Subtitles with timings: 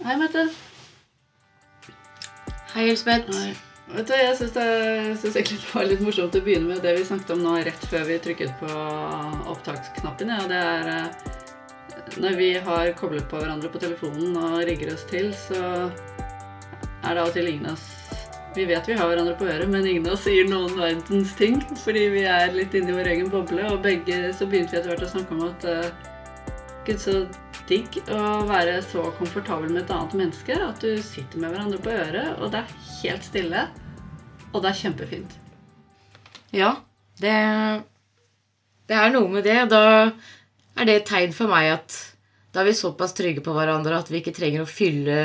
[0.00, 0.48] Hei, Mette.
[2.72, 3.36] Hei, Elspeth.
[3.36, 3.50] Hei.
[3.90, 4.56] Vet du, Jeg syns
[5.36, 8.06] egentlig det var litt morsomt å begynne med det vi snakket om nå rett før
[8.08, 8.78] vi trykket på
[9.52, 10.32] opptaksknappen.
[10.32, 10.46] Ja.
[10.48, 15.34] Det er eh, Når vi har koblet på hverandre på telefonen og rigger oss til,
[15.36, 18.16] så er det av og til ingen av oss
[18.56, 21.60] Vi vet vi har hverandre på øret, men ingen av oss sier noen verdens ting.
[21.84, 25.06] Fordi vi er litt inni vår egen boble, og begge så begynte vi etter hvert
[25.10, 26.10] å snakke om at uh,
[26.88, 27.20] Gud, så
[27.70, 31.94] digg å være så komfortabel med et annet menneske at du sitter med hverandre på
[31.94, 33.64] øret, og det er helt stille,
[34.50, 35.36] og det er kjempefint.
[36.56, 36.74] Ja,
[37.22, 37.34] det,
[38.90, 39.58] det er noe med det.
[39.70, 41.98] Da er det et tegn for meg at
[42.50, 45.20] da er vi såpass trygge på hverandre at vi ikke trenger å fylle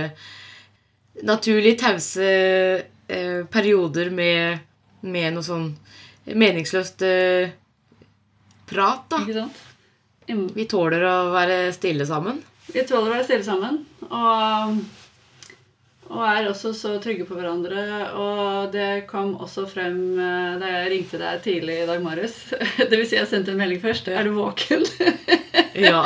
[1.26, 4.60] naturlig tause eh, perioder med,
[5.02, 5.72] med noe sånn
[6.30, 7.56] meningsløst eh,
[8.70, 9.24] prat, da.
[9.24, 9.64] Ikke sant?
[10.28, 10.50] Mm.
[10.56, 12.42] Vi tåler å være stille sammen.
[12.72, 14.80] Vi tåler å være stille sammen, og,
[16.10, 17.84] og er også så trygge på hverandre.
[18.18, 22.40] Og det kom også frem eh, da jeg ringte deg tidlig i dag morges.
[22.90, 24.10] Det vil si, jeg sendte en melding først.
[24.10, 24.86] Er du våken?
[25.76, 26.06] Ja.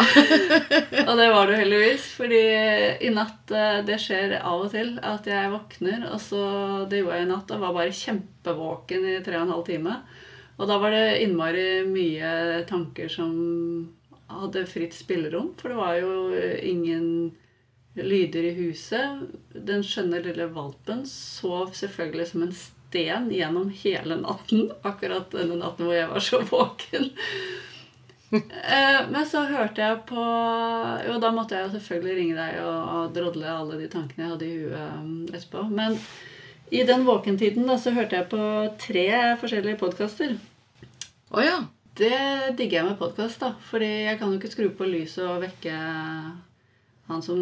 [1.09, 2.39] Og det var du heldigvis, fordi
[3.05, 6.41] i natt eh, Det skjer av og til at jeg våkner, og så
[6.89, 9.99] Det gjorde jeg i natt og var bare kjempevåken i tre og en halv time.
[10.57, 12.31] Og da var det innmari mye
[12.69, 13.35] tanker som
[14.29, 16.11] hadde fritt spillerom, for det var jo
[16.63, 17.07] ingen
[17.99, 19.23] lyder i huset.
[19.53, 24.69] Den skjønne lille valpen sov selvfølgelig som en sten gjennom hele natten.
[24.87, 27.11] Akkurat denne natten hvor jeg var så våken.
[28.29, 30.23] Eh, Men så hørte jeg på
[31.07, 34.33] Jo, da måtte jeg jo selvfølgelig ringe deg og, og drodle alle de tankene jeg
[34.35, 35.63] hadde i huet um, etterpå.
[35.73, 35.97] Men
[36.69, 38.43] i den våkentiden da, så hørte jeg på
[38.85, 39.07] tre
[39.41, 40.37] forskjellige podkaster.
[41.33, 41.57] Å ja.
[41.99, 43.49] Det digger jeg med podkast, da.
[43.67, 45.73] Fordi jeg kan jo ikke skru på lyset og vekke
[47.09, 47.39] han som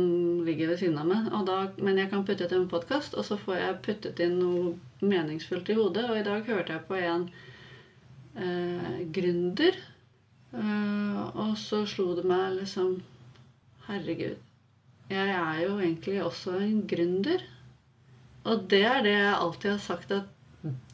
[0.48, 1.28] ligger ved siden av meg.
[1.46, 4.72] Da, men jeg kan putte til en podkast, og så får jeg puttet inn noe
[5.04, 6.08] meningsfullt i hodet.
[6.10, 7.28] Og i dag hørte jeg på en
[8.40, 9.78] eh, gründer.
[10.56, 12.98] Eh, og så slo det meg liksom
[13.88, 14.42] Herregud.
[15.12, 17.46] Jeg er jo egentlig også en gründer.
[18.48, 20.34] Og det er det jeg alltid har sagt at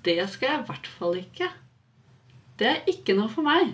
[0.04, 1.54] det skal jeg i hvert fall ikke.
[2.60, 3.74] Det er ikke noe for meg.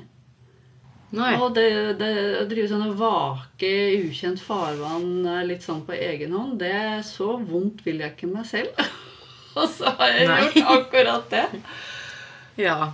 [1.16, 1.34] Nei.
[1.42, 1.66] Og det,
[1.98, 2.10] det
[2.44, 6.70] å drive sånn og vake i ukjent farvann eh, litt sånn på egen hånd, det
[6.70, 8.78] er så vondt vil jeg ikke meg selv.
[9.58, 10.42] og så har jeg Nei.
[10.44, 11.46] gjort akkurat det.
[12.60, 12.90] Ja.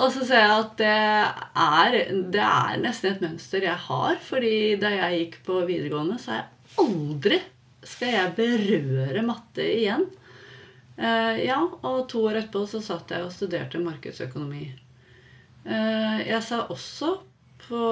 [0.00, 1.96] Og så ser jeg at det er,
[2.32, 4.14] det er nesten et mønster jeg har.
[4.24, 7.40] fordi da jeg gikk på videregående, så har jeg aldri
[7.86, 10.06] skal jeg berøre matte igjen.
[10.96, 14.64] Uh, ja, og to år etterpå så satt jeg og studerte markedsøkonomi.
[15.66, 17.16] Eh, jeg sa også
[17.66, 17.82] på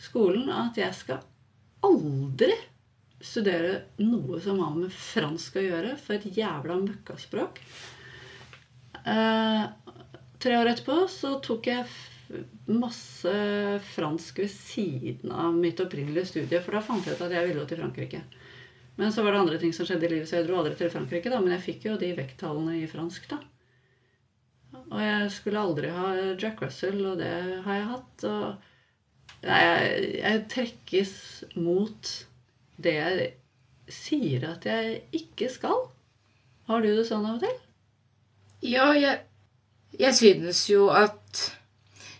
[0.00, 1.20] skolen at jeg skal
[1.84, 2.54] aldri
[3.20, 7.60] studere noe som har med fransk å gjøre, for et jævla møkkaspråk.
[9.04, 9.64] Eh,
[10.38, 11.84] tre år etterpå så tok jeg
[12.68, 13.34] masse
[13.94, 17.62] fransk ved siden av mitt opprinnelige studie, for da fant jeg ut at jeg ville
[17.62, 18.22] gå til Frankrike.
[18.98, 20.90] Men så var det andre ting som skjedde i livet, så jeg dro aldri til
[20.92, 21.30] Frankrike.
[21.30, 23.38] da, Men jeg fikk jo de vekttallene i fransk, da.
[24.88, 27.32] Og jeg skulle aldri ha Jack Russell, og det
[27.64, 28.24] har jeg hatt.
[28.28, 31.14] Og jeg, jeg trekkes
[31.60, 32.12] mot
[32.78, 33.28] det jeg
[33.92, 35.88] sier at jeg ikke skal.
[36.68, 37.56] Har du det sånn av og til?
[38.68, 39.20] Ja, jeg,
[40.00, 41.44] jeg synes jo at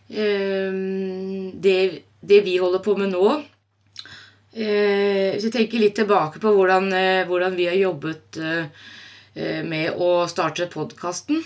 [0.09, 3.25] ehm, det, det vi holder på med nå
[4.55, 8.87] eh, Hvis jeg tenker litt tilbake på hvordan, eh, hvordan vi har jobbet eh,
[9.67, 11.43] med å starte podkasten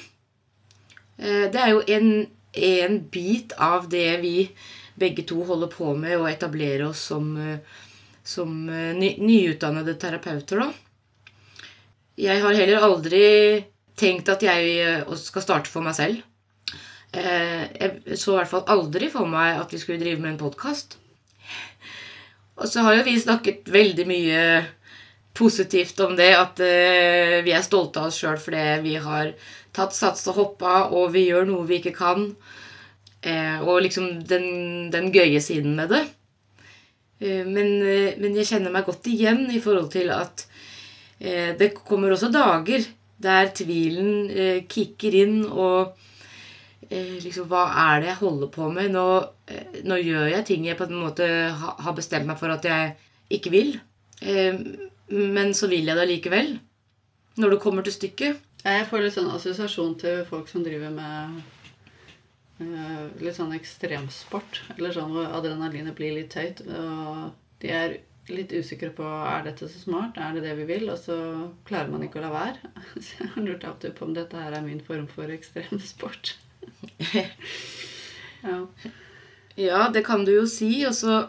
[1.23, 2.09] Det er jo en,
[2.53, 4.37] en bit av det vi
[4.99, 7.59] begge to holder på med, å etablere oss som, eh,
[8.25, 10.63] som eh, ny, nyutdannede terapeuter.
[10.63, 10.73] da.
[12.21, 13.23] Jeg har heller aldri
[13.99, 16.21] tenkt at jeg eh, skal starte for meg selv.
[17.13, 20.43] Eh, Jeg så i hvert fall aldri for meg at vi skulle drive med en
[20.45, 20.99] podkast.
[22.61, 24.41] Og så har jo vi snakket veldig mye
[25.35, 29.33] positivt om det, at eh, vi er stolte av oss sjøl fordi vi har
[29.73, 32.29] tatt sats og hoppa, og vi gjør noe vi ikke kan.
[33.23, 36.03] Eh, og liksom den, den gøye siden med det.
[37.23, 40.47] Eh, men, eh, men jeg kjenner meg godt igjen i forhold til at
[41.21, 42.85] eh, det kommer også dager
[43.23, 45.95] der tvilen eh, kicker inn, og
[46.89, 48.91] eh, liksom Hva er det jeg holder på med?
[48.91, 49.07] Nå,
[49.87, 52.97] nå gjør jeg ting jeg på en måte ha, har bestemt meg for at jeg
[53.33, 53.77] ikke vil.
[55.13, 56.51] Men så vil jeg det likevel.
[57.41, 58.43] Når det kommer til stykket.
[58.63, 61.41] Jeg får litt sånn assosiasjon til folk som driver med
[62.63, 64.63] uh, litt sånn ekstremsport.
[64.77, 66.63] Eller sånn hvor adrenalinet blir litt høyt.
[66.71, 67.33] Og
[67.65, 67.97] de er
[68.31, 71.17] litt usikre på er dette så smart, er det det vi vil, og så
[71.67, 72.71] klarer man ikke å la være.
[73.03, 76.37] Så jeg har lurt alltid på om dette her er min form for ekstremsport.
[78.47, 78.61] ja.
[79.59, 80.71] Ja, det kan du jo si.
[80.87, 81.27] Også,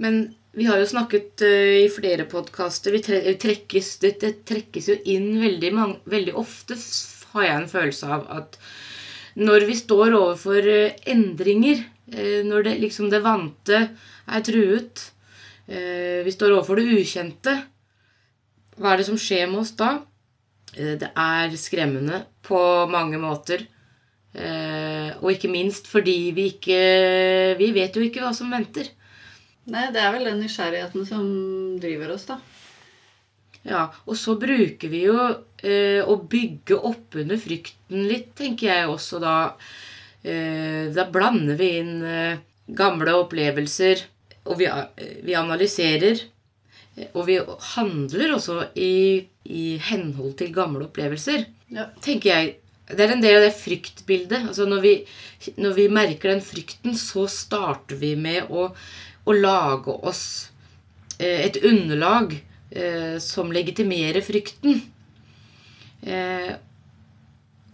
[0.00, 3.20] men vi har jo snakket uh, i flere podkaster det,
[4.22, 6.78] det, trekkes jo inn veldig, mange, veldig ofte,
[7.34, 8.58] har jeg en følelse av, at
[9.40, 11.84] når vi står overfor uh, endringer,
[12.14, 13.84] uh, når det, liksom det vante
[14.24, 15.10] er truet,
[15.64, 17.52] vi står overfor det ukjente,
[18.76, 19.94] hva er det som skjer med oss da?
[20.74, 22.58] Det er skremmende på
[22.92, 23.64] mange måter.
[24.34, 26.78] Eh, og ikke minst fordi vi ikke
[27.54, 28.88] Vi vet jo ikke hva som venter.
[29.72, 31.28] Nei, det er vel den nysgjerrigheten som
[31.80, 32.38] driver oss, da.
[33.64, 35.16] Ja, og så bruker vi jo
[35.64, 39.36] eh, å bygge opp under frykten litt, tenker jeg også da.
[40.20, 42.42] Eh, da blander vi inn eh,
[42.76, 44.04] gamle opplevelser,
[44.44, 46.20] og vi, eh, vi analyserer.
[46.96, 47.38] Eh, og vi
[47.74, 51.88] handler også i, i henhold til gamle opplevelser, ja.
[52.04, 52.52] tenker jeg
[52.84, 54.50] det er en del av det fryktbildet.
[54.50, 54.90] Altså når vi,
[55.56, 58.66] når vi merker den frykten, så starter vi med å,
[59.24, 60.24] å lage oss
[61.18, 62.36] eh, et underlag
[62.70, 64.82] eh, som legitimerer frykten.
[66.02, 66.52] Eh,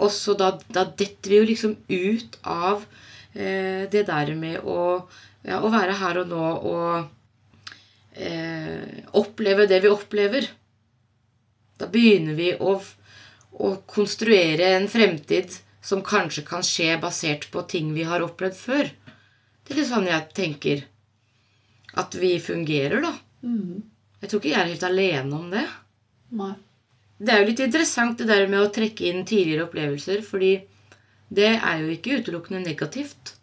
[0.00, 2.86] og så da, da, detter vi jo liksom ut av
[3.30, 5.04] det der med å,
[5.46, 10.48] ja, å, være her og nå og eh, oppleve det vi opplever.
[11.78, 12.72] Da begynner vi å
[13.60, 15.52] å konstruere en fremtid
[15.84, 18.90] som kanskje kan skje basert på ting vi har opplevd før.
[19.64, 20.84] Det er litt sånn jeg tenker
[21.98, 23.14] at vi fungerer, da.
[23.42, 23.80] Mm.
[24.20, 25.64] Jeg tror ikke jeg er helt alene om det.
[26.38, 26.52] Nei.
[27.20, 30.54] Det er jo litt interessant det der med å trekke inn tidligere opplevelser, fordi
[31.28, 33.34] det er jo ikke utelukkende negativt.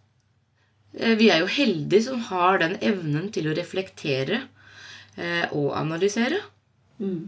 [0.97, 4.41] Eh, vi er jo heldige som har den evnen til å reflektere
[5.15, 6.41] eh, og analysere.
[6.97, 7.27] Mm.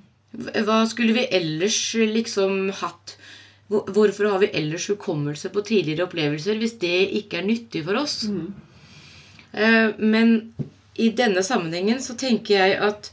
[0.66, 3.18] Hva skulle vi ellers liksom hatt
[3.70, 8.24] Hvorfor har vi ellers hukommelse på tidligere opplevelser hvis det ikke er nyttig for oss?
[8.26, 8.48] Mm.
[9.54, 10.32] Eh, men
[11.00, 13.12] i denne sammenhengen så tenker jeg at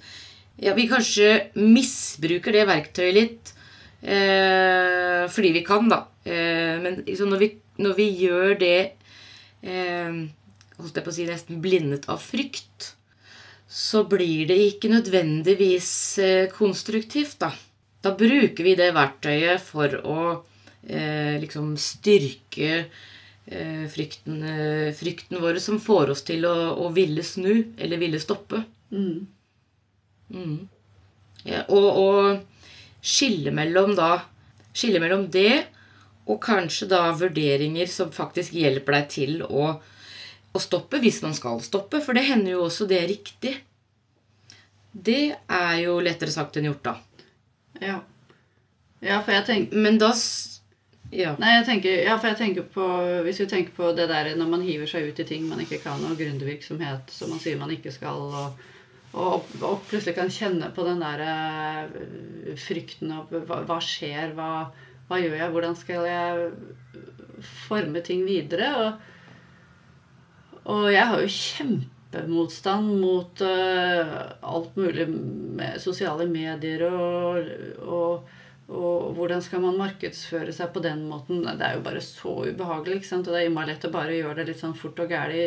[0.63, 3.53] ja, vi kanskje misbruker det verktøyet litt
[4.03, 6.07] eh, fordi vi kan, da.
[6.25, 7.51] Eh, men liksom når, vi,
[7.83, 8.79] når, vi, gjør det
[9.63, 10.21] eh,
[10.79, 12.93] holdt jeg på å si nesten blindet av frykt,
[13.67, 15.93] så blir det ikke nødvendigvis
[16.23, 17.53] eh, konstruktivt, da.
[18.05, 20.21] Da bruker vi det verktøyet for å
[20.87, 22.87] eh, liksom styrke
[23.93, 28.65] frykten, eh, frykten vår som får oss til å, å ville snu eller ville stoppe.
[28.91, 29.27] Mm.
[30.35, 30.57] Mm.
[31.47, 32.71] Ja, og, og,
[33.07, 34.17] skille mellom da
[34.77, 35.63] Skille mellom det
[36.27, 39.69] og kanskje da vurderinger som faktisk hjelper deg til å
[40.57, 42.01] å stoppe hvis man skal stoppe.
[42.05, 43.55] For det hender jo også det er riktig.
[44.93, 46.95] Det er jo lettere sagt enn gjort, da.
[47.83, 47.97] Ja.
[49.05, 50.09] Ja, for jeg tenker Men da
[51.15, 51.35] ja.
[51.41, 52.87] Nei, jeg tenker, ja, for jeg tenker på
[53.27, 55.81] Hvis vi tenker på det der når man hiver seg ut i ting man ikke
[55.85, 58.65] kan, og gründervirksomhet som man sier man ikke skal, og,
[59.15, 64.51] og, og, plutselig kan kjenne på den der uh, frykten av hva, hva skjer, hva,
[65.09, 66.49] hva, gjør jeg, hvordan skal jeg
[67.67, 68.73] forme ting videre?
[68.81, 69.13] og
[70.67, 77.53] og jeg har jo kjempemotstand mot uh, alt mulig med sosiale medier og,
[77.87, 78.33] og,
[78.67, 81.45] og, hvordan skal man markedsføre seg på den måten?
[81.47, 83.01] Det er jo bare så ubehagelig.
[83.01, 83.29] ikke sant?
[83.29, 85.45] Og det er innmari lett å bare gjøre det litt sånn fort og gæli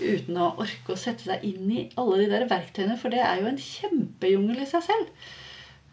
[0.00, 3.42] uten å orke å sette seg inn i alle de der verktøyene, for det er
[3.42, 5.30] jo en kjempejungel i seg selv.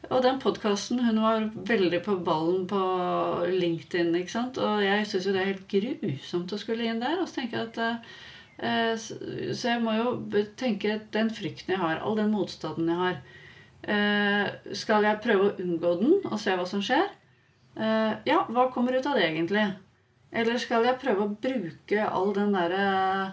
[0.09, 2.79] Og den podkasten Hun var veldig på ballen på
[3.51, 4.15] LinkedIn.
[4.15, 4.57] ikke sant?
[4.57, 7.19] Og jeg syns jo det er helt grusomt å skulle inn der.
[7.19, 8.09] Og så tenker jeg at
[8.59, 10.15] Eh, så jeg må jo
[10.59, 13.19] tenke den frykten jeg har, all den motstanden jeg har
[13.79, 17.05] Skal jeg prøve å unngå den og se hva som skjer?
[17.79, 19.63] Eh, ja, hva kommer ut av det egentlig?
[20.35, 23.31] Eller skal jeg prøve å bruke all den derre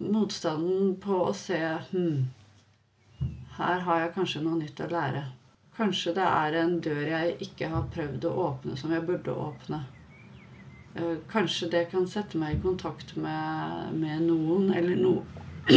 [0.00, 1.58] motstanden på å se
[1.90, 2.30] Hm,
[3.58, 5.24] her har jeg kanskje noe nytt å lære.
[5.76, 9.82] Kanskje det er en dør jeg ikke har prøvd å åpne, som jeg burde åpne.
[10.94, 15.22] Eh, kanskje det kan sette meg i kontakt med, med noen eller noe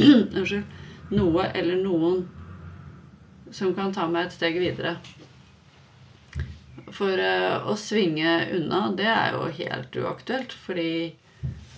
[0.00, 0.64] Unnskyld.
[1.10, 2.22] Noe eller noen
[3.50, 4.96] som kan ta meg et steg videre.
[6.94, 10.54] For uh, å svinge unna, det er jo helt uaktuelt.
[10.66, 10.92] Fordi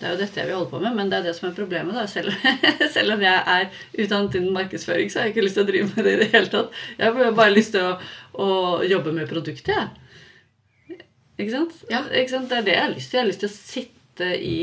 [0.02, 0.96] det er jo dette jeg vil holde på med.
[0.98, 1.96] Men det er det som er problemet.
[1.96, 2.06] da.
[2.10, 2.32] Selv,
[2.96, 3.68] selv om jeg er
[4.04, 6.30] utdannet innen markedsføring, så har jeg ikke lyst til å drive med det i det
[6.34, 6.80] hele tatt.
[6.98, 7.96] Jeg har bare lyst til å,
[8.36, 8.48] å
[8.88, 9.72] jobbe med produktet.
[9.72, 11.02] jeg.
[11.40, 11.78] Ikke sant?
[11.90, 12.04] Ja.
[12.10, 12.50] Ikke sant?
[12.50, 13.18] Det er det jeg har lyst til.
[13.18, 14.58] Jeg har lyst til å sitte i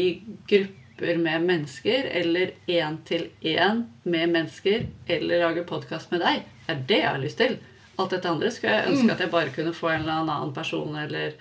[0.49, 6.43] grupper grupper med mennesker, eller én til én med mennesker, eller lage podkast med deg.
[6.67, 7.57] Det er det jeg har lyst til.
[7.97, 10.95] Alt dette andre skulle jeg ønske at jeg bare kunne få en eller annen person
[10.95, 11.33] eller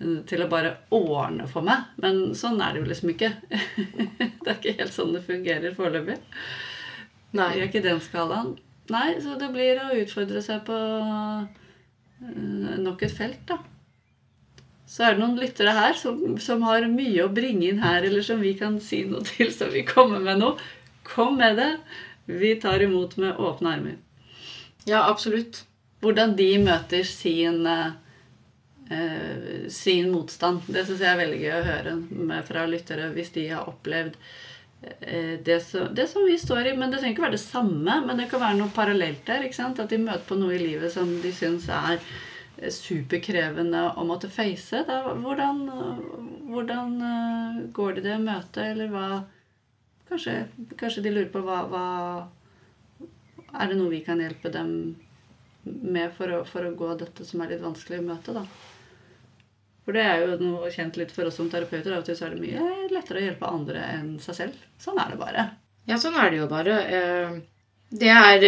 [0.00, 1.86] eh, til å bare ordne for meg.
[1.96, 3.32] Men sånn er det jo liksom ikke.
[4.42, 6.18] det er ikke helt sånn det fungerer foreløpig.
[7.32, 7.52] Nei.
[7.54, 8.56] Vi er ikke den skalaen.
[8.90, 10.76] Nei, så det blir å utfordre seg på
[12.24, 13.60] eh, nok et felt, da.
[14.88, 18.24] Så er det noen lyttere her som, som har mye å bringe inn her, eller
[18.24, 20.56] som vi kan si noe til, så vi kommer med noe.
[21.04, 21.72] Kom med det.
[22.28, 23.98] Vi tar imot med åpne armer.
[24.88, 25.64] Ja, absolutt.
[26.00, 27.92] Hvordan de møter sin, eh,
[29.68, 30.64] sin motstand.
[30.68, 34.16] Det syns jeg er veldig gøy å høre med, fra lyttere hvis de har opplevd
[35.00, 36.76] eh, det, som, det som vi står i.
[36.80, 39.44] Men det trenger ikke være det samme, men det kan være noe parallelt der.
[39.44, 42.00] At de møter på noe i livet som de syns er
[42.74, 44.82] superkrevende å måtte face.
[44.88, 45.60] Da, hvordan,
[46.50, 49.08] hvordan eh, går det det møtet, eller hva
[50.08, 50.46] Kanskje,
[50.80, 51.80] kanskje de lurer på hva, hva
[53.60, 54.70] Er det noe vi kan hjelpe dem
[55.68, 58.46] med for å, for å gå dette som er litt vanskelig i møte, da?
[59.84, 61.92] For det er jo noe kjent litt for oss som terapeuter.
[61.92, 64.64] Av og til så er det mye lettere å hjelpe andre enn seg selv.
[64.80, 65.44] Sånn er det bare.
[65.88, 66.80] Ja, sånn er det jo bare.
[66.96, 67.38] Eh,
[67.88, 68.42] Det er,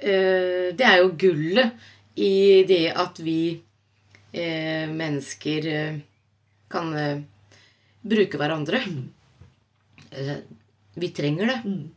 [0.00, 1.72] eh, det er jo gullet
[2.16, 3.60] i det at vi
[4.32, 5.96] eh, mennesker eh,
[6.70, 7.20] kan eh,
[8.02, 8.82] bruke hverandre.
[10.10, 10.36] Eh,
[10.94, 11.60] Vi trenger det.
[11.64, 11.90] Mm.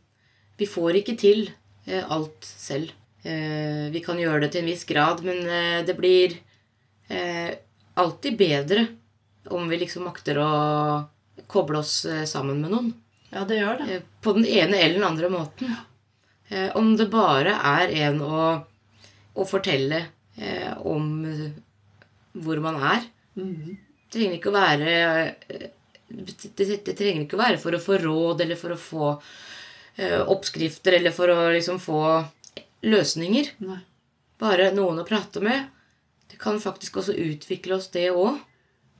[0.58, 1.44] Vi får ikke til
[1.86, 2.90] eh, alt selv.
[3.22, 5.44] Eh, vi kan gjøre det til en viss grad, men
[5.86, 6.34] det blir
[7.08, 7.52] eh,
[7.94, 8.86] alltid bedre
[9.54, 10.48] om vi liksom makter å
[11.46, 12.90] koble oss sammen med noen.
[13.30, 14.00] Ja, det gjør det.
[14.24, 15.76] På den ene eller den andre måten.
[16.50, 18.42] Eh, Om det bare er en å,
[19.38, 20.00] å fortelle
[20.36, 21.50] eh, om eh,
[22.38, 23.06] hvor man er.
[23.38, 23.76] Mm.
[24.08, 25.68] Det trenger ikke å være eh,
[26.08, 29.10] det, det, det trenger ikke å være for å få råd eller for å få
[30.00, 32.02] eh, oppskrifter eller for å liksom få
[32.88, 33.52] løsninger.
[33.66, 33.80] Nei.
[34.38, 35.66] Bare noen å prate med.
[36.30, 38.38] Det kan faktisk også utvikle oss, det òg.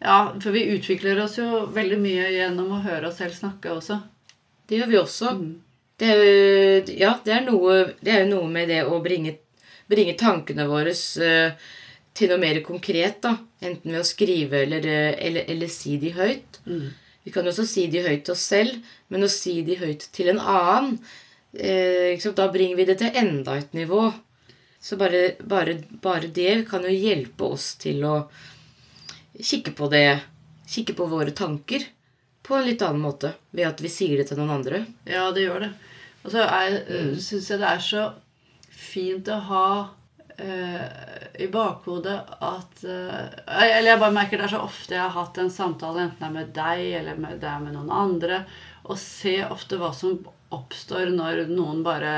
[0.03, 3.99] Ja, for vi utvikler oss jo veldig mye gjennom å høre oss selv snakke også.
[4.69, 5.33] Det gjør vi også.
[5.39, 5.53] Mm.
[5.99, 9.35] Det er, ja, det er, noe, det er jo noe med det å bringe,
[9.89, 11.53] bringe tankene våre eh,
[12.19, 13.21] til noe mer konkret.
[13.25, 13.37] da.
[13.61, 16.61] Enten ved å skrive eller, eh, eller, eller si de høyt.
[16.67, 16.89] Mm.
[17.25, 18.79] Vi kan også si de høyt til oss selv,
[19.13, 20.95] men å si de høyt til en annen
[21.53, 24.07] eh, Da bringer vi det til enda et nivå.
[24.81, 28.17] Så bare, bare, bare det kan jo hjelpe oss til å
[29.39, 30.21] kikke på det
[30.69, 31.81] Kikke på våre tanker
[32.45, 33.31] på en litt annen måte.
[33.57, 34.83] Ved at vi sier det til noen andre.
[35.09, 35.71] Ja, det gjør det.
[36.25, 36.83] Og så er-
[37.25, 38.03] syns jeg det er så
[38.79, 39.69] fint å ha
[40.39, 42.17] eh, i bakhodet
[42.47, 46.07] at eh, Eller jeg bare merker det er så ofte jeg har hatt en samtale,
[46.07, 48.43] enten det er med deg eller med, det er med noen andre,
[48.89, 50.21] og se ofte hva som
[50.55, 52.13] oppstår når noen bare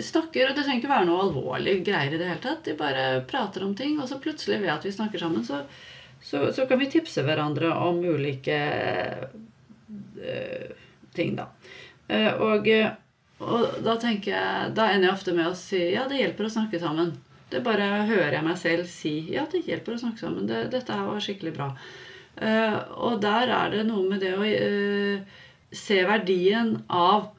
[0.00, 0.48] snakker.
[0.48, 2.64] Og det trenger ikke være noe alvorlig greier i det hele tatt.
[2.66, 5.64] De bare prater om ting, og så plutselig ved at vi snakker sammen, så,
[6.22, 8.58] så, så kan vi tipse hverandre om ulike
[10.24, 10.68] eh,
[11.14, 11.50] ting, da.
[12.08, 12.68] Eh, og,
[13.44, 16.54] og da tenker jeg Da ender jeg ofte med å si ja, det hjelper å
[16.56, 17.14] snakke sammen.
[17.52, 20.48] Det bare hører jeg meg selv si ja, det hjelper å snakke sammen.
[20.48, 21.70] Det, dette her var skikkelig bra.
[22.34, 25.42] Uh, og der er det noe med det å uh,
[25.74, 27.30] se verdien av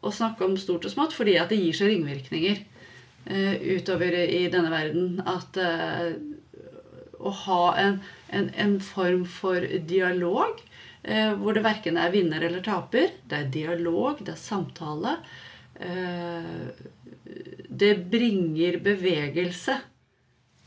[0.00, 4.46] å snakke om stort og smått, fordi at det gir så ringvirkninger uh, utover i
[4.52, 5.18] denne verden.
[5.28, 5.58] At
[7.18, 7.98] å ha en,
[8.30, 10.60] en, en form for dialog
[11.08, 13.14] hvor det verken er vinner eller taper.
[13.30, 15.14] Det er dialog, det er samtale.
[15.78, 16.68] Eh,
[17.68, 19.78] det bringer bevegelse.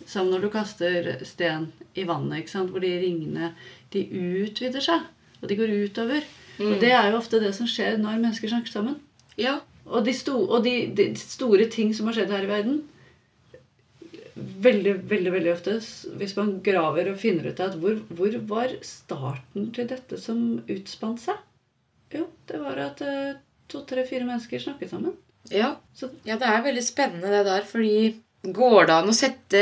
[0.08, 2.72] Som når du kaster sten i vannet, ikke sant?
[2.74, 3.51] hvor de ringene
[3.94, 4.06] de
[4.44, 5.03] utvider seg.
[5.41, 6.25] Og de går utover.
[6.62, 8.98] Og det er jo ofte det som skjer når mennesker snakker sammen.
[9.39, 9.60] Ja.
[9.86, 12.82] Og, de, sto, og de, de store ting som har skjedd her i verden
[14.41, 15.74] Veldig, veldig veldig ofte,
[16.18, 21.20] hvis man graver og finner ut at hvor, hvor var starten til dette som utspant
[21.22, 21.41] seg?
[22.15, 23.03] Jo, det var at
[23.71, 25.15] eh, to, tre, fire mennesker snakke sammen.
[25.49, 25.73] Ja.
[26.25, 29.61] Ja, det er veldig spennende det der, fordi går det an å sette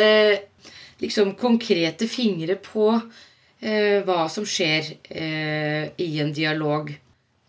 [0.99, 2.89] liksom konkrete fingre på
[3.61, 6.91] eh, hva som skjer eh, i en dialog?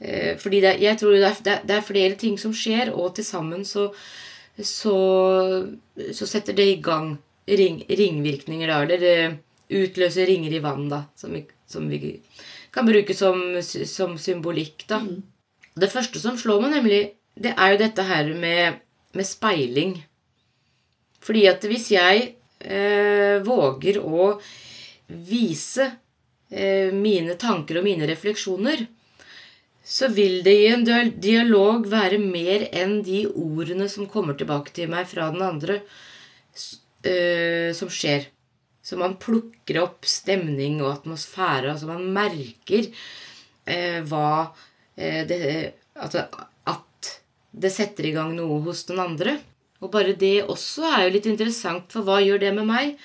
[0.00, 3.14] Eh, fordi det, jeg tror det er, det er- er flere ting som skjer, og
[3.18, 3.88] til sammen så,
[4.62, 4.94] så,
[6.14, 7.16] så setter det i gang
[7.50, 9.36] ring, ringvirkninger, da, eller eh,
[9.70, 12.16] utløser ringer i vann, da, som vi, som vi
[12.74, 15.02] kan bruke som, som symbolikk, da.
[15.80, 17.00] Det første som slår meg, nemlig,
[17.40, 18.80] det er jo dette her med,
[19.16, 19.96] med speiling.
[21.25, 24.32] Fordi at hvis jeg eh, våger å
[25.10, 25.87] vise
[26.50, 28.87] eh, mine tanker og mine refleksjoner,
[29.90, 30.84] så vil det i en
[31.20, 35.80] dialog være mer enn de ordene som kommer tilbake til meg fra den andre,
[37.10, 38.28] øh, som skjer.
[38.82, 41.72] Så man plukker opp stemning og atmosfære.
[41.72, 42.87] Altså man merker
[43.66, 44.69] eh, hva eh,
[45.00, 45.40] det
[45.97, 46.16] at,
[46.69, 47.11] at
[47.50, 49.38] det setter i gang noe hos den andre.
[49.80, 52.99] Og bare det også er jo litt interessant, for hva gjør det med meg?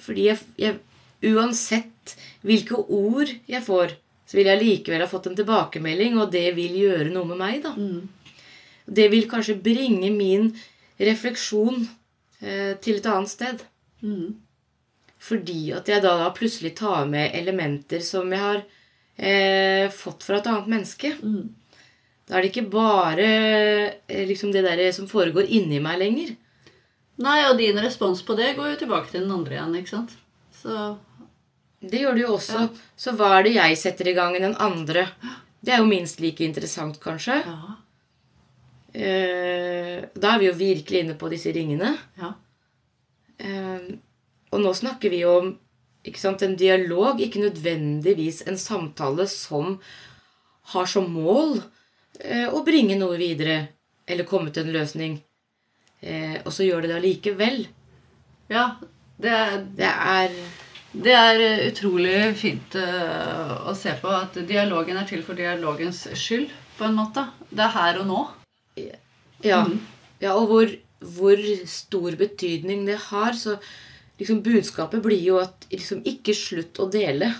[0.00, 0.78] Fordi jeg, jeg
[1.18, 2.12] Uansett
[2.46, 3.96] hvilke ord jeg får,
[4.28, 7.56] så vil jeg likevel ha fått en tilbakemelding, og det vil gjøre noe med meg,
[7.64, 7.72] da.
[8.86, 10.52] Det vil kanskje bringe min
[11.02, 11.88] refleksjon
[12.38, 13.64] eh, til et annet sted.
[14.06, 14.38] Mm.
[15.18, 18.62] Fordi at jeg da, da plutselig tar med elementer som jeg har
[19.18, 21.12] eh, fått fra et annet menneske.
[21.22, 21.48] Mm.
[22.28, 23.26] Da er det ikke bare
[24.06, 26.36] eh, liksom det der som foregår inni meg lenger.
[27.18, 30.14] Nei, og din respons på det går jo tilbake til den andre igjen, ikke sant?
[30.54, 30.96] Så
[31.80, 32.68] Det gjør det jo også.
[32.98, 35.08] Så hva er det jeg setter i gang i den andre?
[35.62, 37.42] Det er jo minst like interessant, kanskje.
[37.44, 37.76] ja.
[38.98, 41.92] Eh, da er vi jo virkelig inne på disse ringene.
[42.18, 42.32] Ja.
[43.38, 43.90] Eh,
[44.50, 45.67] og nå snakker vi om ikke sant,
[46.04, 49.78] en dialog, ikke nødvendigvis en samtale som
[50.72, 51.62] har som mål
[52.20, 53.68] eh, å bringe noe videre
[54.06, 55.18] eller komme til en løsning.
[56.00, 57.66] Eh, og så gjør det det allikevel.
[58.48, 58.76] ja
[59.18, 60.30] det, er- Det er
[60.92, 66.48] det er eh, utrolig fint å se på at dialogen er til for dialogens skyld,
[66.78, 67.26] på en måte.
[67.50, 68.22] Det er her og nå.
[69.44, 69.66] Ja.
[70.20, 71.36] ja og hvor, hvor
[71.66, 73.32] stor betydning det har.
[73.32, 73.58] Så
[74.18, 77.32] liksom budskapet blir jo at liksom ikke slutt å dele.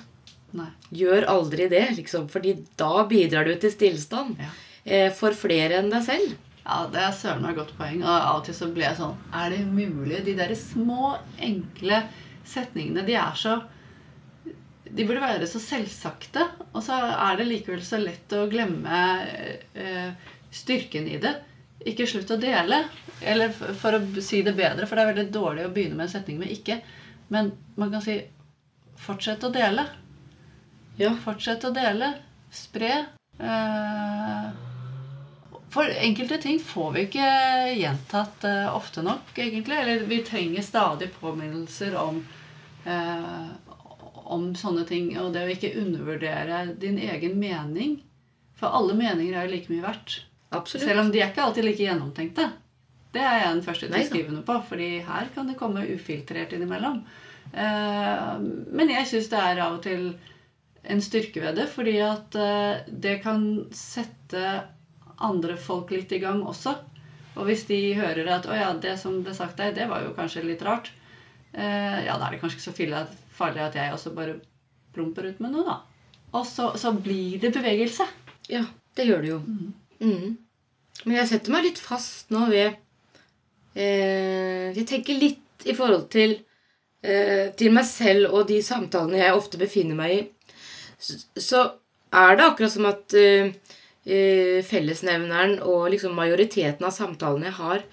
[0.57, 0.71] Nei.
[0.97, 4.39] Gjør aldri det, liksom, fordi da bidrar du til stillstand.
[4.41, 4.53] Ja.
[4.89, 6.37] Eh, for flere enn deg selv.
[6.69, 8.01] Ja, det er søren meg et godt poeng.
[8.05, 10.21] Og av og til så blir jeg sånn Er det mulig?
[10.27, 12.03] De der små, enkle
[12.49, 13.59] setningene, de er så
[14.89, 19.01] De burde være så selvsagte, og så er det likevel så lett å glemme
[19.77, 21.35] eh, styrken i det.
[21.87, 22.83] Ikke slutt å dele.
[23.23, 26.15] Eller for å si det bedre, for det er veldig dårlig å begynne med en
[26.17, 26.81] setning med 'ikke'.
[27.29, 28.23] Men man kan si
[28.97, 29.87] 'fortsett å dele'.
[30.99, 31.15] Ja.
[31.15, 32.15] Fortsett å dele.
[32.51, 33.07] Spre.
[33.39, 34.51] Eh,
[35.71, 37.29] for enkelte ting får vi ikke
[37.79, 39.79] gjentatt eh, ofte nok, egentlig.
[39.79, 42.27] Eller vi trenger stadig påminnelser om,
[42.85, 43.47] eh,
[44.25, 45.13] om sånne ting.
[45.21, 48.01] Og det å ikke undervurdere din egen mening.
[48.59, 50.23] For alle meninger er jo like mye verdt.
[50.51, 50.87] Absolutt.
[50.87, 52.49] Selv om de er ikke alltid like gjennomtenkte.
[53.13, 55.87] Det er jeg den første til å skrive noe på, fordi her kan det komme
[55.89, 57.03] ufiltrert innimellom.
[57.53, 60.11] Eh, men jeg syns det er av og til
[60.89, 64.45] en styrke ved det, fordi at eh, det kan sette
[65.25, 66.77] andre folk litt i gang også.
[67.39, 70.15] Og hvis de hører at 'Å ja, det som ble sagt deg, det var jo
[70.17, 70.91] kanskje litt rart',
[71.55, 73.07] eh, ja, da er det kanskje ikke så
[73.39, 74.41] farlig- at jeg også bare
[74.93, 75.81] plumper ut med noe, da.
[76.35, 78.05] Og så, så blir det bevegelse.
[78.51, 78.65] Ja,
[78.97, 79.43] det gjør det jo.
[80.05, 80.37] Mhm.
[81.07, 82.73] Men jeg setter meg litt fast nå ved
[83.79, 86.35] eh, Jeg tenker litt i forhold til,
[87.03, 90.21] eh, til meg selv og de samtalene jeg ofte befinner meg i.
[90.99, 91.63] Så, så
[92.15, 93.53] er det akkurat som at eh,
[94.07, 97.85] eh, fellesnevneren og liksom majoriteten av samtalene jeg har,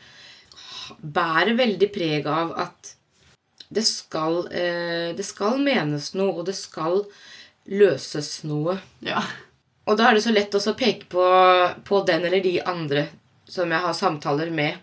[1.02, 2.94] bærer veldig preg av at
[3.76, 7.04] det skal, eh, det skal menes noe, og det skal
[7.66, 8.78] løses noe.
[9.06, 9.24] Ja.
[9.86, 11.26] Og da er det så lett også å peke på,
[11.86, 13.06] på den eller de andre
[13.46, 14.80] som jeg har samtaler med.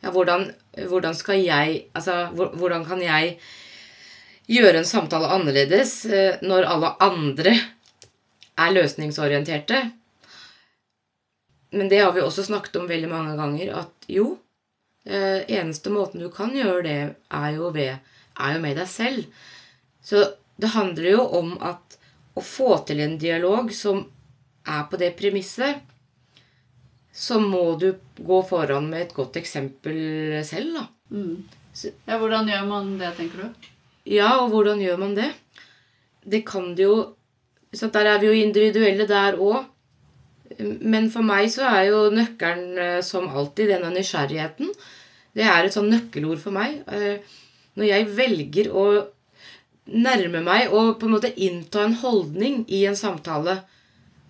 [0.00, 0.48] Ja, hvordan,
[0.88, 3.36] hvordan skal jeg Altså, hvordan kan jeg
[4.50, 7.54] gjøre en samtale annerledes eh, når alle andre
[8.58, 9.84] er løsningsorienterte?
[11.70, 14.32] Men det har vi også snakket om veldig mange ganger, at jo
[15.06, 18.00] eh, Eneste måten du kan gjøre det, er jo, ved,
[18.34, 19.44] er jo med deg selv.
[20.02, 20.24] Så
[20.60, 22.00] det handler jo om at
[22.34, 24.02] å få til en dialog som
[24.66, 25.80] er på det premisset,
[27.12, 30.86] så må du gå foran med et godt eksempel selv, da.
[31.10, 31.48] Mm.
[32.06, 33.68] Ja, Hvordan gjør man det, tenker du?
[34.10, 35.30] Ja, og hvordan gjør man det?
[36.24, 37.00] Det kan det jo
[37.72, 39.62] så Der er vi jo individuelle der òg.
[40.58, 44.72] Men for meg så er jo nøkkelen eh, som alltid denne nysgjerrigheten.
[45.38, 46.80] Det er et sånn nøkkelord for meg.
[46.90, 47.22] Eh,
[47.78, 48.86] Når jeg velger å
[49.86, 53.60] nærme meg og på en måte innta en holdning i en samtale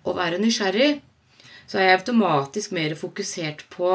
[0.03, 0.91] og være nysgjerrig,
[1.69, 3.91] så er jeg automatisk mer fokusert på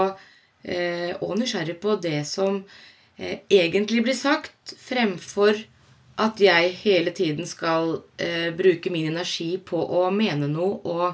[0.64, 2.62] eh, og nysgjerrig på det som
[3.18, 5.58] eh, egentlig blir sagt, fremfor
[6.16, 11.08] at jeg hele tiden skal eh, bruke min energi på å mene noe og,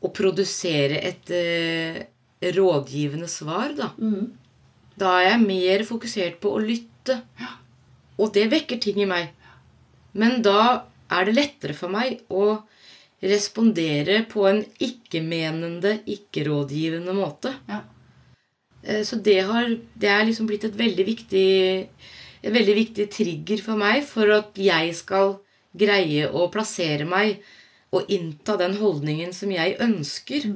[0.00, 1.98] og produsere et eh,
[2.54, 3.90] rådgivende svar, da.
[3.98, 4.30] Mm.
[4.98, 7.20] Da er jeg mer fokusert på å lytte.
[8.18, 9.28] Og det vekker ting i meg.
[10.18, 12.58] Men da er det lettere for meg å
[13.22, 17.54] respondere på en ikke-menende, ikke-rådgivende måte.
[17.68, 17.82] Ja.
[18.82, 21.48] Eh, Så det, har, det er liksom blitt et veldig viktig
[22.38, 25.38] et veldig viktig trigger for meg for at jeg skal
[25.78, 27.40] greie å plassere meg
[27.94, 30.46] og innta den holdningen som jeg ønsker.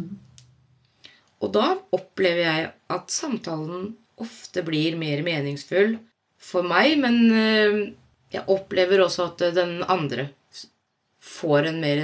[1.42, 5.96] Og da opplever jeg at samtalen ofte blir mer meningsfull
[6.42, 7.80] for meg, men eh,
[8.32, 10.28] jeg opplever også at den andre
[11.22, 12.00] får, en mer,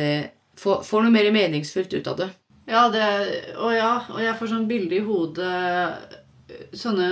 [0.58, 2.28] får, får noe mer meningsfullt ut av det.
[2.68, 3.04] Ja, det,
[3.56, 6.18] og ja, og jeg får sånn bilde i hodet
[6.76, 7.06] Sånne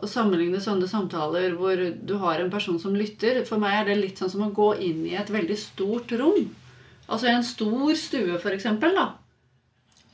[0.00, 3.98] Å sammenligne sånne samtaler hvor du har en person som lytter For meg er det
[4.00, 6.48] litt sånn som å gå inn i et veldig stort rom.
[7.06, 8.40] Altså i en stor stue,
[8.96, 9.06] da.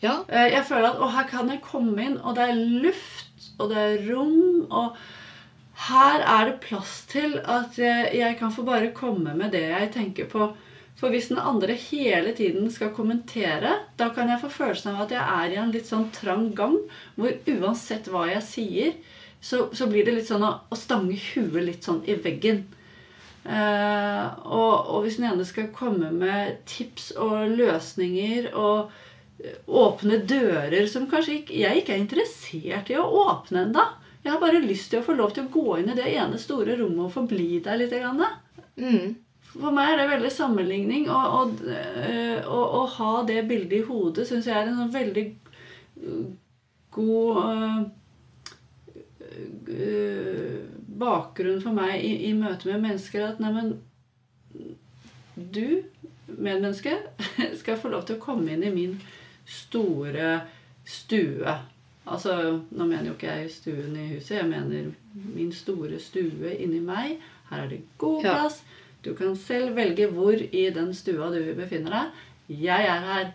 [0.02, 3.48] Ja, Eh, Jeg føler at å, her kan jeg komme inn, og det er luft,
[3.59, 4.96] og det er rom, og
[5.88, 10.26] her er det plass til at jeg kan få bare komme med det jeg tenker
[10.31, 10.50] på.
[11.00, 15.14] For hvis den andre hele tiden skal kommentere, da kan jeg få følelsen av at
[15.16, 16.76] jeg er i en litt sånn trang gang,
[17.16, 18.92] hvor uansett hva jeg sier,
[19.42, 22.62] så, så blir det litt sånn å, å stange huet litt sånn i veggen.
[23.42, 28.92] Eh, og, og hvis den ene skal komme med tips og løsninger og
[29.66, 33.88] åpne dører som kanskje ikke, jeg ikke er interessert i å åpne ennå.
[34.22, 36.38] Jeg har bare lyst til å få lov til å gå inn i det ene
[36.38, 37.94] store rommet og forbli der litt.
[37.98, 38.22] Grann.
[38.78, 39.16] mm,
[39.52, 41.08] For meg er det veldig sammenligning.
[41.12, 41.58] Og,
[42.48, 45.26] å- å ha det bildet i hodet syns jeg er en sånn veldig
[46.92, 47.90] god
[49.68, 50.58] øh,
[51.02, 53.26] bakgrunn for meg i, i møte med mennesker.
[53.32, 53.74] At neimen
[55.34, 55.82] Du,
[56.28, 56.92] medmenneske,
[57.60, 58.98] skal få lov til å komme inn i min
[59.48, 60.42] store
[60.84, 61.54] stue.
[62.04, 62.34] Altså,
[62.74, 64.90] Nå mener jo ikke jeg stuen i huset, jeg mener
[65.36, 67.16] min store stue inni meg.
[67.50, 68.34] Her er det god Ja.
[69.02, 72.24] Du kan selv velge hvor i den stua du befinner deg.
[72.62, 73.30] Jeg er her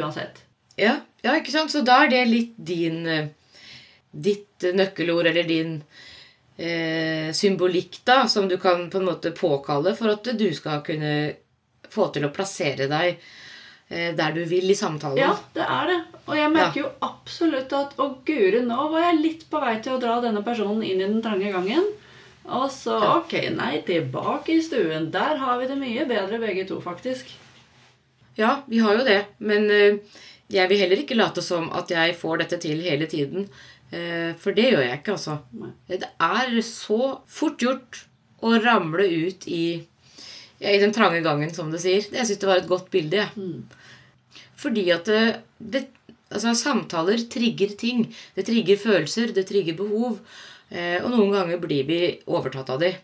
[0.00, 0.42] uansett.
[0.76, 1.72] ja, ja, ikke sant?
[1.72, 3.32] Så da er det litt din eh,
[4.14, 5.72] Ditt nøkkelord eller din
[6.56, 11.14] eh, symbolikk da, som du kan på en måte påkalle for at du skal kunne
[11.90, 13.16] få til å plassere deg
[13.88, 15.18] eh, der du vil i samtalen.
[15.18, 15.98] Ja, det er det.
[16.28, 19.96] Og jeg merker jo absolutt at Å, guri, nå var jeg litt på vei til
[19.96, 21.90] å dra denne personen inn i den trange gangen.
[22.44, 25.08] Og så ok, nei, tilbake i stuen.
[25.14, 27.30] Der har vi det mye bedre begge to, faktisk.
[28.36, 29.20] Ja, vi har jo det.
[29.38, 30.00] Men eh,
[30.52, 33.48] jeg vil heller ikke late som at jeg får dette til hele tiden.
[33.94, 35.38] Eh, for det gjør jeg ikke, altså.
[35.88, 38.04] Det er så fort gjort
[38.44, 39.64] å ramle ut i,
[40.60, 42.04] i den trange gangen, som du sier.
[42.04, 43.24] Jeg syns det var et godt bilde.
[43.38, 43.64] Mm.
[44.60, 45.22] Fordi at det,
[45.58, 45.86] det,
[46.28, 48.08] altså, samtaler trigger ting.
[48.36, 50.18] Det trigger følelser, det trigger behov.
[50.70, 52.00] Eh, og noen ganger blir vi
[52.30, 52.94] overtatt av de.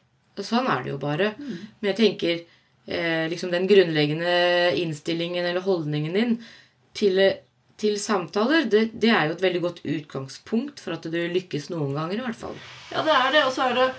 [0.41, 1.35] Sånn er det jo bare.
[1.39, 6.37] Men jeg tenker eh, liksom den grunnleggende innstillingen eller holdningen din
[6.97, 7.21] til,
[7.81, 11.93] til samtaler, det, det er jo et veldig godt utgangspunkt for at du lykkes noen
[11.99, 12.57] ganger, i hvert fall.
[12.95, 13.45] Ja, det er det.
[13.47, 13.91] Og så er det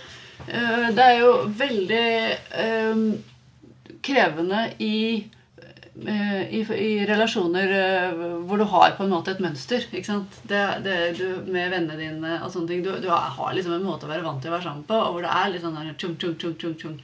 [0.97, 2.05] Det er jo veldig
[2.91, 3.05] um,
[4.01, 4.95] krevende i,
[5.99, 9.83] i, i relasjoner øh, hvor du har på en måte et mønster.
[9.91, 10.37] ikke sant?
[10.47, 12.85] Det, det, du, med vennene dine og sånne ting.
[12.85, 15.17] Du, du har liksom en måte å være vant til å være sammen på, og
[15.17, 16.95] hvor det er litt sånn der tjung, tjung, tjung, tjung, tjung.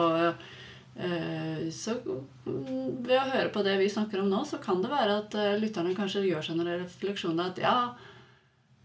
[0.00, 4.80] Og øh, så mm, ved å høre på det vi snakker om nå, så kan
[4.80, 7.80] det være at lytterne kanskje gjør seg noen refleksjoner at ja,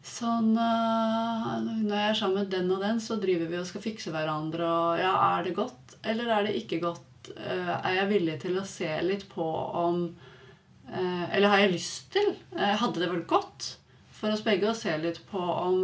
[0.05, 4.11] Sånn Når jeg er sammen med den og den, så driver vi og skal fikse
[4.13, 4.61] hverandre.
[4.61, 7.14] Og ja, er det godt, eller er det ikke godt?
[7.33, 12.11] Eh, er jeg villig til å se litt på om uh, Eller har jeg lyst
[12.15, 12.33] til?
[12.55, 13.69] Uh, hadde det vært godt
[14.15, 15.83] for oss begge å se litt på om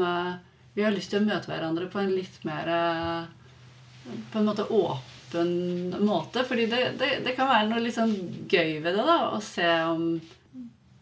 [0.73, 2.69] vi har lyst til å møte hverandre på en litt mer
[4.31, 6.45] På en måte åpen måte.
[6.47, 8.15] Fordi det, det, det kan være noe litt sånn
[8.47, 9.17] gøy ved det, da.
[9.35, 10.05] Å se om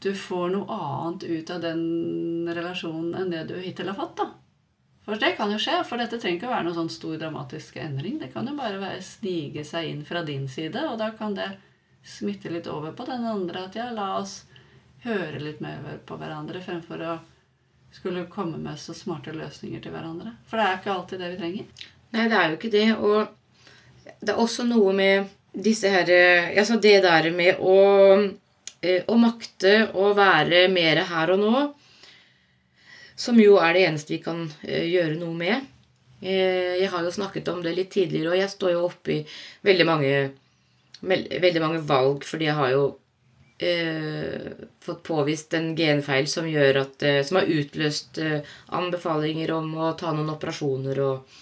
[0.02, 4.18] du får noe annet ut av den relasjonen enn det du hittil har fått.
[4.24, 4.32] da.
[5.10, 7.80] For det kan jo skje, for dette trenger ikke å være noen sånn stor dramatisk
[7.82, 8.20] endring.
[8.22, 11.48] Det kan jo bare være snige seg inn fra din side, og da kan det
[12.06, 13.64] smitte litt over på den andre.
[13.66, 14.44] At ja, la oss
[15.02, 17.18] høre litt mer på hverandre fremfor å
[17.90, 20.36] skulle komme med så smarte løsninger til hverandre.
[20.46, 21.90] For det er ikke alltid det vi trenger.
[22.14, 22.86] Nei, det er jo ikke det.
[23.02, 26.14] Og det er også noe med disse her
[26.54, 27.80] Altså det der med å,
[28.86, 31.68] eh, å makte å være mer her og nå,
[33.20, 35.68] som jo er det eneste vi kan eh, gjøre noe med.
[36.22, 39.20] Eh, Jeg har jo snakket om det litt tidligere, og jeg står jo oppe i
[39.68, 40.14] veldig mange,
[41.04, 42.86] veldig mange valg, fordi jeg har jo
[43.60, 48.20] eh, fått påvist en genfeil som at eh, Som har utløst
[48.68, 51.38] anbefalinger om å ta noen operasjoner og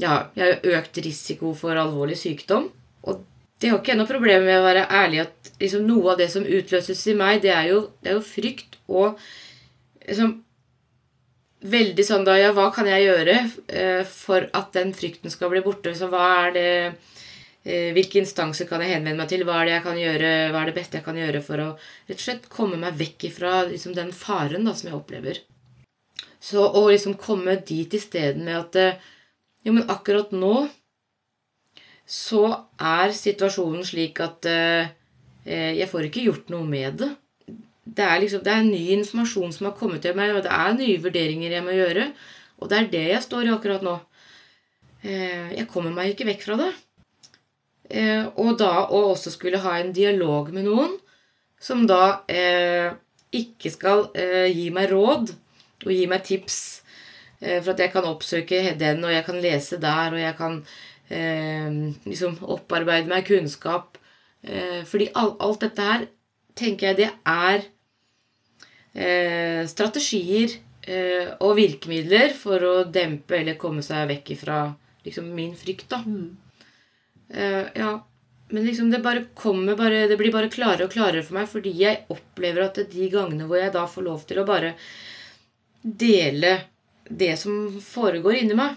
[0.00, 2.70] Ja, jeg har økt risiko for alvorlig sykdom.
[3.04, 3.24] Og
[3.60, 6.30] det har ikke jeg noe problem med å være ærlig at liksom, noe av det
[6.32, 9.18] som utløses i meg, det er jo, det er jo frykt og
[10.06, 10.38] liksom
[11.60, 13.36] Veldig sånn da Ja, hva kan jeg gjøre
[13.68, 15.92] eh, for at den frykten skal bli borte?
[15.96, 19.44] Så hva er det eh, Hvilke instanser kan jeg henvende meg til?
[19.44, 21.68] Hva er det jeg kan gjøre, hva er det beste jeg kan gjøre for å
[22.08, 25.42] rett og slett komme meg vekk ifra liksom, den faren da, som jeg opplever?
[26.40, 29.08] Så å liksom komme dit isteden med at eh,
[29.60, 30.70] Jo, men akkurat nå
[32.08, 32.46] så
[32.80, 34.48] er situasjonen slik at
[35.44, 37.10] jeg får ikke gjort noe med det.
[37.90, 40.76] Det er, liksom, det er ny informasjon som har kommet til meg, og det er
[40.76, 42.10] nye vurderinger jeg må gjøre.
[42.60, 43.96] Og det er det jeg står i akkurat nå.
[45.00, 46.70] Eh, jeg kommer meg ikke vekk fra det.
[47.90, 50.98] Eh, og da å også skulle ha en dialog med noen
[51.60, 52.92] som da eh,
[53.36, 54.06] ikke skal
[54.50, 55.32] gi meg råd
[55.86, 56.56] og gi meg tips
[57.40, 60.56] for at jeg kan oppsøke den, og jeg kan lese der, og jeg kan
[62.04, 63.96] liksom opparbeide meg kunnskap.
[64.90, 66.04] Fordi alt dette her
[66.58, 67.64] tenker jeg det er
[69.70, 74.62] strategier eh, og virkemidler for å dempe eller komme seg vekk ifra
[75.06, 76.02] liksom, min frykt, da.
[76.06, 76.36] Mm.
[77.28, 78.06] Eh, ja.
[78.50, 81.70] Men liksom det bare kommer bare, Det blir bare klarere og klarere for meg fordi
[81.84, 84.72] jeg opplever at de gangene hvor jeg da får lov til å bare
[85.80, 86.56] dele
[87.10, 88.74] det som foregår inni meg,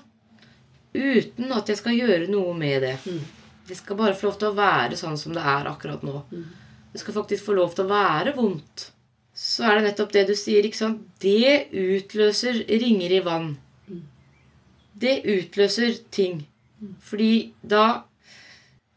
[0.93, 2.93] uten at jeg skal gjøre noe med det.
[3.05, 3.19] Mm.
[3.67, 6.21] Det skal bare få lov til å være sånn som det er akkurat nå.
[6.31, 6.47] Mm.
[6.93, 8.87] Det skal faktisk få lov til å være vondt.
[9.33, 10.65] Så er det nettopp det du sier.
[10.65, 11.03] ikke sant?
[11.21, 13.55] Det utløser ringer i vann.
[13.89, 14.03] Mm.
[14.93, 16.43] Det utløser ting.
[16.79, 16.95] Mm.
[17.01, 18.03] Fordi da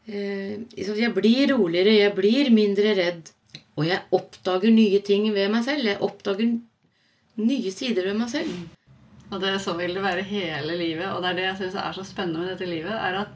[0.05, 3.33] eh, Jeg blir roligere, jeg blir mindre redd.
[3.77, 5.85] Og jeg oppdager nye ting ved meg selv.
[5.85, 6.57] Jeg oppdager
[7.37, 8.53] nye sider ved meg selv.
[8.53, 8.69] Mm.
[9.27, 11.09] Og det, så vil det være hele livet.
[11.11, 13.33] Og det er det jeg syns er så spennende med dette livet, er at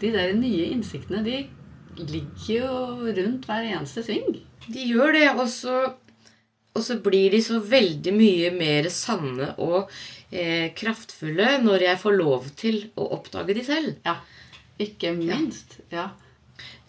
[0.00, 1.46] de der nye innsiktene, de
[1.98, 4.40] ligger jo rundt hver eneste sving.
[4.66, 5.76] De gjør det, og så,
[6.74, 9.90] og så blir de så veldig mye mer sanne og
[10.30, 13.94] eh, kraftfulle når jeg får lov til å oppdage de selv.
[14.06, 14.18] Ja.
[14.82, 15.78] Ikke minst.
[15.92, 16.10] Ja.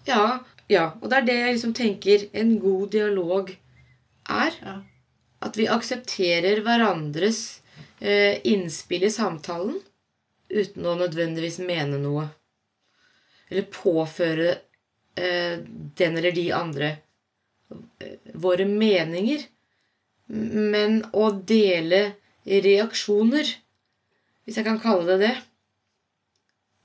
[0.08, 0.40] Ja,
[0.72, 0.90] ja.
[1.02, 4.58] Og det er det jeg liksom tenker en god dialog er.
[4.64, 4.78] Ja.
[5.48, 7.62] At vi aksepterer hverandres
[8.00, 9.78] eh, innspill i samtalen
[10.50, 12.28] uten å nødvendigvis mene noe.
[13.48, 14.56] Eller påføre
[15.18, 16.90] den eller de andre
[18.00, 19.46] eh, våre meninger.
[20.28, 22.02] Men å dele
[22.46, 23.50] reaksjoner,
[24.46, 25.36] hvis jeg kan kalle det det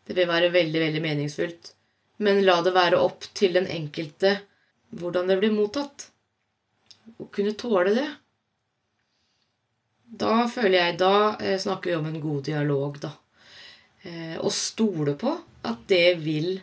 [0.02, 1.68] Det vil være veldig, veldig meningsfullt.
[2.22, 4.40] Men la det være opp til den enkelte
[4.98, 6.08] hvordan det blir mottatt.
[7.22, 8.08] Å kunne tåle det.
[10.22, 13.14] Da føler jeg Da eh, snakker vi om en god dialog, da.
[14.42, 15.30] Å stole på
[15.62, 16.56] at det vil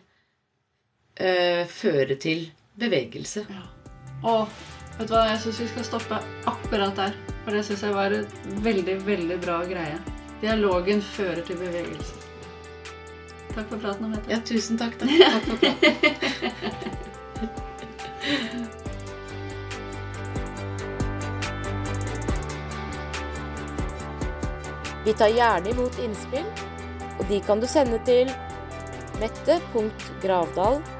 [1.19, 2.47] eh, føre til
[2.79, 3.45] bevegelse.
[3.49, 3.65] Ja.
[4.23, 4.47] Og
[4.97, 7.19] vet du hva, jeg syns vi skal stoppe akkurat der.
[7.43, 8.25] For det syns jeg var en
[8.63, 9.99] veldig, veldig bra greie.
[10.41, 12.15] Dialogen fører til bevegelse.
[13.53, 14.29] Takk for praten, Mette.
[14.31, 14.99] Ja, tusen takk.
[14.99, 17.09] Takk, takk for praten.
[25.05, 26.45] Vi tar gjerne imot innspill,
[27.17, 28.29] og de kan du sende til
[29.19, 30.81] mette.gravdal